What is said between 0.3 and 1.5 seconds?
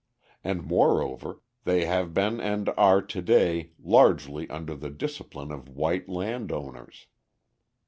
And moreover